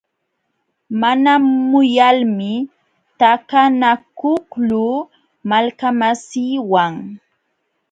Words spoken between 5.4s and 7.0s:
malkamasiiwan.